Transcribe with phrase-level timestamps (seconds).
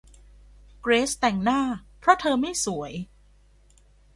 [0.81, 1.61] เกรซแต่งหน้า
[1.99, 2.91] เพราะเธอไม่สวย